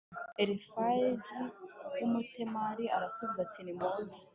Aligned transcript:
Elifazi 0.41 1.39
w 1.99 2.01
Umutemani 2.07 2.85
arasubiza 2.95 3.39
ati 3.45 3.59
nimuze 3.63 4.19